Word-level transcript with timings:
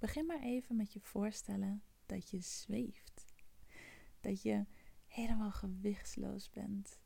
Begin 0.00 0.26
maar 0.26 0.40
even 0.40 0.76
met 0.76 0.92
je 0.92 1.00
voorstellen 1.00 1.82
dat 2.06 2.30
je 2.30 2.40
zweeft. 2.40 3.34
Dat 4.20 4.42
je 4.42 4.66
helemaal 5.06 5.50
gewichtsloos 5.50 6.50
bent. 6.50 7.00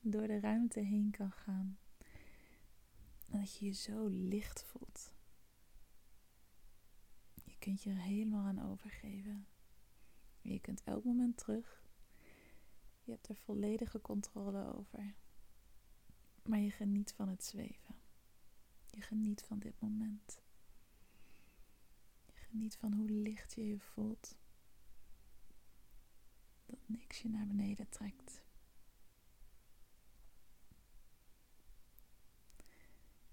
Door 0.00 0.26
de 0.26 0.40
ruimte 0.40 0.80
heen 0.80 1.10
kan 1.10 1.30
gaan. 1.30 1.78
En 3.26 3.38
dat 3.38 3.56
je 3.56 3.64
je 3.66 3.72
zo 3.72 4.06
licht 4.06 4.62
voelt. 4.62 5.12
Je 7.44 7.58
kunt 7.58 7.82
je 7.82 7.90
er 7.90 8.00
helemaal 8.02 8.44
aan 8.44 8.70
overgeven. 8.70 9.46
Je 10.40 10.60
kunt 10.60 10.82
elk 10.84 11.04
moment 11.04 11.36
terug. 11.36 11.86
Je 13.02 13.10
hebt 13.10 13.28
er 13.28 13.36
volledige 13.36 14.00
controle 14.00 14.74
over. 14.74 15.14
Maar 16.42 16.58
je 16.58 16.70
geniet 16.70 17.12
van 17.12 17.28
het 17.28 17.44
zweven. 17.44 17.94
Je 18.86 19.00
geniet 19.00 19.42
van 19.42 19.58
dit 19.58 19.80
moment. 19.80 20.46
Geniet 22.58 22.76
van 22.76 22.92
hoe 22.92 23.10
licht 23.10 23.54
je 23.54 23.66
je 23.68 23.78
voelt. 23.78 24.36
Dat 26.66 26.78
niks 26.86 27.22
je 27.22 27.28
naar 27.28 27.46
beneden 27.46 27.88
trekt. 27.88 28.42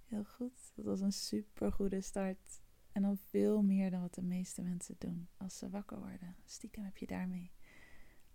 Heel 0.06 0.24
goed, 0.24 0.72
dat 0.76 0.86
was 0.86 1.02
een 1.02 1.12
super 1.12 1.72
goede 1.72 2.02
start. 2.02 2.62
En 2.92 3.02
dan 3.02 3.18
veel 3.18 3.62
meer 3.62 3.92
dan 3.92 4.02
wat 4.02 4.14
de 4.14 4.22
meeste 4.22 4.62
mensen 4.62 4.96
doen 4.98 5.28
als 5.38 5.58
ze 5.58 5.70
wakker 5.70 6.00
worden. 6.00 6.36
Stiekem 6.46 6.84
heb 6.84 6.98
je 6.98 7.08
daarmee 7.08 7.52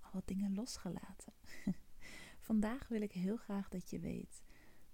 al 0.01 0.11
wat 0.13 0.27
dingen 0.27 0.55
losgelaten. 0.55 1.33
Vandaag 2.49 2.89
wil 2.89 3.03
ik 3.03 3.13
heel 3.13 3.37
graag 3.37 3.69
dat 3.69 3.91
je 3.91 4.01
weet 4.01 4.43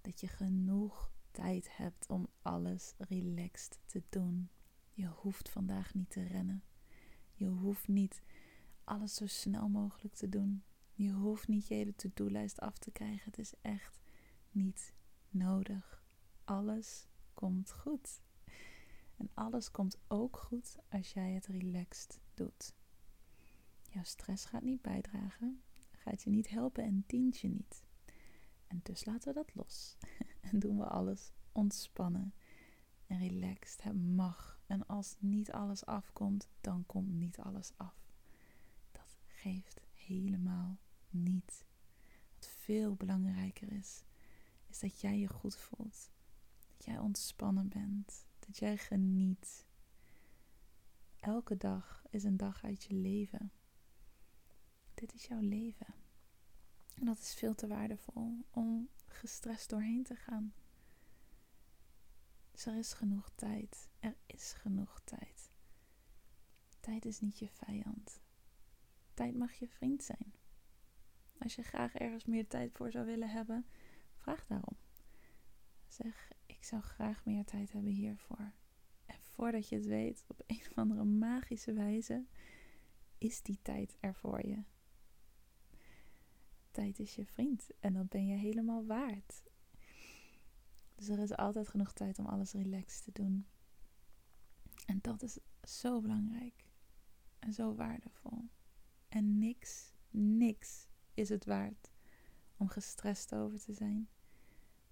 dat 0.00 0.20
je 0.20 0.28
genoeg 0.28 1.12
tijd 1.30 1.76
hebt 1.76 2.10
om 2.10 2.28
alles 2.42 2.94
relaxed 2.98 3.78
te 3.86 4.02
doen. 4.08 4.50
Je 4.96 5.06
hoeft 5.06 5.48
vandaag 5.48 5.94
niet 5.94 6.10
te 6.10 6.22
rennen. 6.22 6.62
Je 7.32 7.46
hoeft 7.46 7.88
niet 7.88 8.22
alles 8.84 9.14
zo 9.14 9.26
snel 9.26 9.68
mogelijk 9.68 10.14
te 10.14 10.28
doen. 10.28 10.64
Je 10.92 11.12
hoeft 11.12 11.48
niet 11.48 11.66
je 11.66 11.74
hele 11.74 11.94
to-do-lijst 11.94 12.60
af 12.60 12.78
te 12.78 12.90
krijgen. 12.90 13.24
Het 13.24 13.38
is 13.38 13.52
echt 13.62 14.00
niet 14.50 14.94
nodig. 15.28 16.04
Alles 16.44 17.08
komt 17.34 17.72
goed. 17.72 18.20
En 19.16 19.30
alles 19.34 19.70
komt 19.70 19.98
ook 20.08 20.36
goed 20.36 20.76
als 20.88 21.12
jij 21.12 21.32
het 21.32 21.46
relaxed 21.46 22.20
doet. 22.34 22.74
Jouw 23.82 24.04
stress 24.04 24.44
gaat 24.44 24.62
niet 24.62 24.82
bijdragen, 24.82 25.62
gaat 25.90 26.22
je 26.22 26.30
niet 26.30 26.48
helpen 26.48 26.84
en 26.84 27.04
dient 27.06 27.38
je 27.38 27.48
niet. 27.48 27.84
En 28.66 28.80
dus 28.82 29.04
laten 29.04 29.28
we 29.28 29.34
dat 29.34 29.54
los. 29.54 29.96
en 30.50 30.58
doen 30.58 30.78
we 30.78 30.84
alles 30.84 31.32
ontspannen 31.52 32.34
en 33.06 33.18
relaxed. 33.18 33.82
Het 33.82 34.14
mag 34.14 34.55
en 34.66 34.86
als 34.86 35.16
niet 35.18 35.52
alles 35.52 35.86
afkomt, 35.86 36.48
dan 36.60 36.86
komt 36.86 37.12
niet 37.12 37.38
alles 37.38 37.72
af. 37.76 37.94
Dat 38.92 39.16
geeft 39.26 39.80
helemaal 39.94 40.78
niet. 41.10 41.64
Wat 42.34 42.48
veel 42.48 42.94
belangrijker 42.94 43.72
is, 43.72 44.02
is 44.66 44.78
dat 44.78 45.00
jij 45.00 45.18
je 45.18 45.28
goed 45.28 45.56
voelt. 45.56 46.10
Dat 46.76 46.84
jij 46.84 46.98
ontspannen 46.98 47.68
bent. 47.68 48.24
Dat 48.38 48.58
jij 48.58 48.76
geniet. 48.76 49.66
Elke 51.20 51.56
dag 51.56 52.04
is 52.10 52.24
een 52.24 52.36
dag 52.36 52.64
uit 52.64 52.84
je 52.84 52.94
leven. 52.94 53.52
Dit 54.94 55.14
is 55.14 55.24
jouw 55.26 55.40
leven. 55.40 55.94
En 56.94 57.04
dat 57.04 57.18
is 57.18 57.34
veel 57.34 57.54
te 57.54 57.66
waardevol 57.66 58.44
om 58.50 58.88
gestrest 59.06 59.68
doorheen 59.70 60.04
te 60.04 60.16
gaan. 60.16 60.54
Dus 62.52 62.66
er 62.66 62.76
is 62.76 62.92
genoeg 62.92 63.30
tijd. 63.34 63.88
Is 64.36 64.52
genoeg 64.52 65.00
tijd. 65.04 65.50
Tijd 66.80 67.04
is 67.04 67.20
niet 67.20 67.38
je 67.38 67.48
vijand. 67.48 68.20
Tijd 69.14 69.36
mag 69.36 69.52
je 69.52 69.68
vriend 69.68 70.02
zijn. 70.02 70.34
Als 71.38 71.54
je 71.54 71.62
graag 71.62 71.94
ergens 71.94 72.24
meer 72.24 72.46
tijd 72.46 72.72
voor 72.72 72.90
zou 72.90 73.06
willen 73.06 73.28
hebben, 73.28 73.66
vraag 74.14 74.46
daarom. 74.46 74.76
Zeg, 75.88 76.32
ik 76.46 76.64
zou 76.64 76.82
graag 76.82 77.24
meer 77.24 77.44
tijd 77.44 77.72
hebben 77.72 77.92
hiervoor. 77.92 78.52
En 79.06 79.18
voordat 79.20 79.68
je 79.68 79.76
het 79.76 79.86
weet, 79.86 80.24
op 80.26 80.42
een 80.46 80.60
of 80.60 80.78
andere 80.78 81.04
magische 81.04 81.72
wijze, 81.72 82.26
is 83.18 83.42
die 83.42 83.58
tijd 83.62 83.96
er 84.00 84.14
voor 84.14 84.46
je. 84.46 84.62
Tijd 86.70 86.98
is 86.98 87.14
je 87.14 87.26
vriend 87.26 87.70
en 87.80 87.92
dat 87.92 88.08
ben 88.08 88.26
je 88.26 88.36
helemaal 88.36 88.86
waard. 88.86 89.42
Dus 90.94 91.08
er 91.08 91.18
is 91.18 91.36
altijd 91.36 91.68
genoeg 91.68 91.92
tijd 91.92 92.18
om 92.18 92.26
alles 92.26 92.52
relaxed 92.52 93.04
te 93.04 93.12
doen. 93.12 93.46
En 94.86 94.98
dat 95.00 95.22
is 95.22 95.38
zo 95.62 96.00
belangrijk 96.00 96.64
en 97.38 97.52
zo 97.52 97.74
waardevol. 97.74 98.48
En 99.08 99.38
niks, 99.38 99.92
niks 100.10 100.88
is 101.14 101.28
het 101.28 101.44
waard 101.44 101.90
om 102.56 102.68
gestrest 102.68 103.34
over 103.34 103.60
te 103.60 103.72
zijn, 103.72 104.08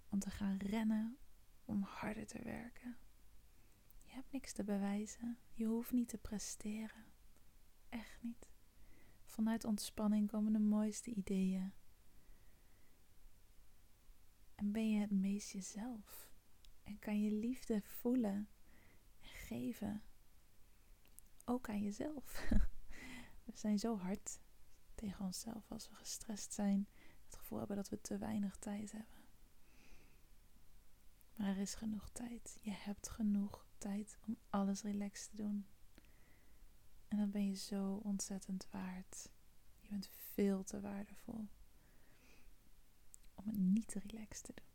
om 0.09 0.19
te 0.19 0.31
gaan 0.31 0.57
rennen, 0.57 1.19
om 1.65 1.83
harder 1.83 2.27
te 2.27 2.43
werken. 2.43 2.97
Je 4.03 4.13
hebt 4.13 4.33
niks 4.33 4.53
te 4.53 4.65
bewijzen. 4.65 5.39
Je 5.53 5.65
hoeft 5.65 5.93
niet 5.93 6.09
te 6.09 6.19
presteren. 6.19 7.05
Echt 7.89 8.23
niet. 8.23 8.51
Vanuit 9.25 9.65
ontspanning 9.65 10.29
komen 10.29 10.53
de 10.53 10.59
mooiste 10.59 11.11
ideeën. 11.11 11.73
En 14.55 14.73
ben 14.73 14.91
je 14.91 15.01
het 15.01 15.11
meest 15.11 15.51
jezelf. 15.51 16.31
En 16.83 16.99
kan 16.99 17.23
je 17.23 17.33
liefde 17.33 17.83
voelen 17.83 18.35
en 18.35 18.49
geven. 19.47 20.03
Ook 21.45 21.69
aan 21.69 21.83
jezelf. 21.83 22.49
We 23.45 23.57
zijn 23.57 23.79
zo 23.79 23.99
hard 23.99 24.41
tegen 24.95 25.25
onszelf 25.25 25.71
als 25.71 25.89
we 25.89 25.95
gestrest 25.95 26.53
zijn. 26.53 26.89
Het 27.25 27.37
gevoel 27.37 27.59
hebben 27.59 27.77
dat 27.77 27.89
we 27.89 28.01
te 28.01 28.19
weinig 28.19 28.57
tijd 28.57 28.93
hebben. 28.93 29.23
Maar 31.35 31.49
er 31.49 31.59
is 31.59 31.75
genoeg 31.75 32.09
tijd. 32.09 32.59
Je 32.61 32.73
hebt 32.73 33.09
genoeg 33.09 33.67
tijd 33.79 34.19
om 34.27 34.37
alles 34.51 34.83
relaxed 34.83 35.31
te 35.31 35.37
doen. 35.37 35.67
En 37.09 37.19
dan 37.19 37.31
ben 37.31 37.47
je 37.47 37.55
zo 37.55 37.95
ontzettend 37.95 38.67
waard. 38.71 39.31
Je 39.81 39.89
bent 39.89 40.09
veel 40.33 40.65
te 40.65 40.81
waardevol 40.81 41.49
om 43.35 43.47
het 43.47 43.59
niet 43.59 43.95
relaxed 43.95 44.45
te 44.45 44.53
doen. 44.55 44.74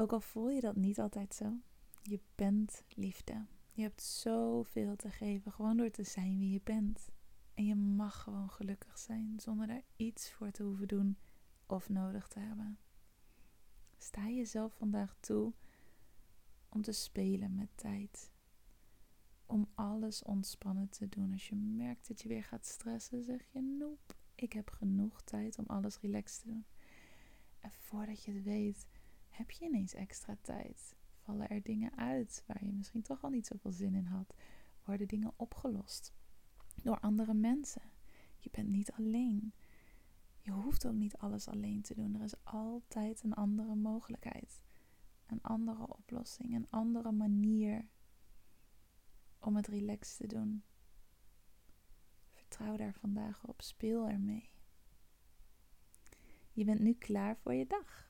Ook 0.00 0.12
al 0.12 0.20
voel 0.20 0.50
je 0.50 0.60
dat 0.60 0.76
niet 0.76 1.00
altijd 1.00 1.34
zo, 1.34 1.56
je 2.02 2.20
bent 2.34 2.84
liefde. 2.88 3.46
Je 3.72 3.82
hebt 3.82 4.02
zoveel 4.02 4.96
te 4.96 5.10
geven 5.10 5.52
gewoon 5.52 5.76
door 5.76 5.90
te 5.90 6.02
zijn 6.02 6.38
wie 6.38 6.50
je 6.50 6.60
bent. 6.64 7.08
En 7.54 7.66
je 7.66 7.74
mag 7.74 8.22
gewoon 8.22 8.50
gelukkig 8.50 8.98
zijn 8.98 9.40
zonder 9.40 9.66
daar 9.66 9.82
iets 9.96 10.32
voor 10.32 10.50
te 10.50 10.62
hoeven 10.62 10.88
doen 10.88 11.18
of 11.66 11.88
nodig 11.88 12.28
te 12.28 12.38
hebben. 12.38 12.78
Sta 13.98 14.28
jezelf 14.28 14.74
vandaag 14.74 15.16
toe 15.20 15.52
om 16.68 16.82
te 16.82 16.92
spelen 16.92 17.54
met 17.54 17.68
tijd. 17.74 18.30
Om 19.46 19.68
alles 19.74 20.22
ontspannen 20.22 20.88
te 20.88 21.08
doen. 21.08 21.32
Als 21.32 21.48
je 21.48 21.56
merkt 21.56 22.08
dat 22.08 22.20
je 22.20 22.28
weer 22.28 22.44
gaat 22.44 22.66
stressen, 22.66 23.22
zeg 23.22 23.42
je 23.52 23.60
nope. 23.60 24.14
Ik 24.34 24.52
heb 24.52 24.70
genoeg 24.70 25.22
tijd 25.22 25.58
om 25.58 25.64
alles 25.66 26.00
relaxed 26.00 26.40
te 26.40 26.48
doen. 26.48 26.64
En 27.60 27.70
voordat 27.72 28.24
je 28.24 28.32
het 28.32 28.42
weet, 28.42 28.86
heb 29.40 29.50
je 29.50 29.64
ineens 29.64 29.94
extra 29.94 30.36
tijd. 30.40 30.96
Vallen 31.22 31.48
er 31.48 31.62
dingen 31.62 31.96
uit 31.96 32.44
waar 32.46 32.64
je 32.64 32.72
misschien 32.72 33.02
toch 33.02 33.24
al 33.24 33.30
niet 33.30 33.46
zoveel 33.46 33.72
zin 33.72 33.94
in 33.94 34.06
had. 34.06 34.34
Worden 34.84 35.08
dingen 35.08 35.32
opgelost 35.36 36.12
door 36.82 37.00
andere 37.00 37.34
mensen. 37.34 37.82
Je 38.38 38.50
bent 38.50 38.68
niet 38.68 38.92
alleen. 38.92 39.52
Je 40.38 40.50
hoeft 40.50 40.86
ook 40.86 40.94
niet 40.94 41.16
alles 41.16 41.48
alleen 41.48 41.82
te 41.82 41.94
doen. 41.94 42.14
Er 42.14 42.22
is 42.22 42.44
altijd 42.44 43.22
een 43.22 43.34
andere 43.34 43.74
mogelijkheid. 43.74 44.62
Een 45.26 45.42
andere 45.42 45.96
oplossing. 45.96 46.54
Een 46.54 46.70
andere 46.70 47.12
manier 47.12 47.88
om 49.38 49.56
het 49.56 49.66
relaxed 49.66 50.16
te 50.16 50.36
doen. 50.36 50.64
Vertrouw 52.30 52.76
daar 52.76 52.94
vandaag 52.94 53.46
op. 53.46 53.62
Speel 53.62 54.08
ermee. 54.08 54.50
Je 56.52 56.64
bent 56.64 56.80
nu 56.80 56.94
klaar 56.94 57.36
voor 57.36 57.54
je 57.54 57.66
dag. 57.66 58.09